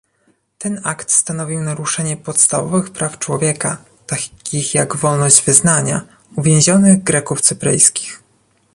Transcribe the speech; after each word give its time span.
Ten 0.57 0.81
akt 0.83 1.11
stanowił 1.11 1.59
naruszenie 1.63 2.17
podstawowych 2.17 2.89
praw 2.89 3.19
człowieka, 3.19 3.77
takich 4.07 4.73
jak 4.73 4.95
wolność 4.95 5.43
wyznania, 5.45 6.01
uwięzionych 6.35 7.03
Greków 7.03 7.41
cypryjskich 7.41 8.21